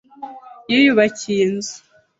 [0.69, 1.75] Yiyubakiye inzu.